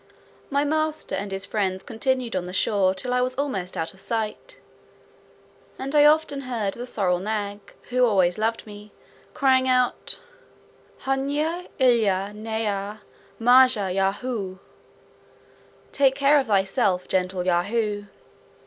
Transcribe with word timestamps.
My 0.49 0.65
master 0.65 1.13
and 1.13 1.31
his 1.31 1.45
friends 1.45 1.83
continued 1.83 2.35
on 2.35 2.45
the 2.45 2.53
shore 2.53 2.95
till 2.95 3.13
I 3.13 3.21
was 3.21 3.35
almost 3.35 3.77
out 3.77 3.93
of 3.93 3.99
sight; 3.99 4.59
and 5.77 5.93
I 5.93 6.05
often 6.05 6.41
heard 6.41 6.73
the 6.73 6.87
sorrel 6.87 7.19
nag 7.19 7.59
(who 7.91 8.03
always 8.03 8.39
loved 8.39 8.65
me) 8.65 8.91
crying 9.35 9.67
out, 9.67 10.17
"Hnuy 11.03 11.67
illa 11.77 12.31
nyha, 12.33 13.01
majah 13.37 13.91
Yahoo;" 13.93 14.57
"Take 15.91 16.15
care 16.15 16.39
of 16.39 16.47
thyself, 16.47 17.07
gentle 17.07 17.45
Yahoo." 17.45 18.05